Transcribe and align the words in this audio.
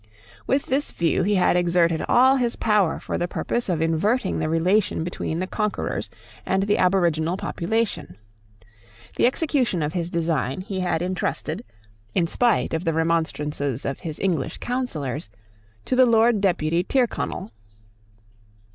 With 0.47 0.65
this 0.65 0.89
view 0.89 1.21
he 1.21 1.35
had 1.35 1.55
exerted 1.55 2.03
all 2.09 2.37
his 2.37 2.55
power 2.55 2.99
for 2.99 3.19
the 3.19 3.27
purpose 3.27 3.69
of 3.69 3.83
inverting 3.83 4.39
the 4.39 4.49
relation 4.49 5.03
between 5.03 5.37
the 5.37 5.45
conquerors 5.45 6.09
and 6.43 6.63
the 6.63 6.79
aboriginal 6.79 7.37
population. 7.37 8.17
The 9.17 9.27
execution 9.27 9.83
of 9.83 9.93
his 9.93 10.09
design 10.09 10.61
he 10.61 10.79
had 10.79 11.03
intrusted, 11.03 11.63
in 12.15 12.25
spite 12.25 12.73
of 12.73 12.83
the 12.83 12.93
remonstrances 12.93 13.85
of 13.85 13.99
his 13.99 14.17
English 14.17 14.57
counsellors, 14.57 15.29
to 15.85 15.95
the 15.95 16.07
Lord 16.07 16.41
Deputy 16.41 16.81
Tyrconnel. 16.83 17.51